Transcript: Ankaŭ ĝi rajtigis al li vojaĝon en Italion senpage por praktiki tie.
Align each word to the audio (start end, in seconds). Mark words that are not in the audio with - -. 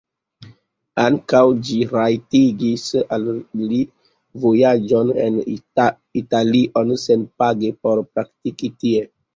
Ankaŭ 1.01 1.41
ĝi 1.67 1.77
rajtigis 1.91 2.87
al 3.19 3.29
li 3.73 3.83
vojaĝon 4.47 5.15
en 5.29 5.41
Italion 6.23 6.95
senpage 7.07 7.75
por 7.85 8.05
praktiki 8.11 8.77
tie. 8.83 9.11